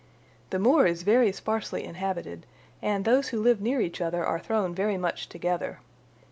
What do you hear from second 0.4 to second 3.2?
"The moor is very sparsely inhabited, and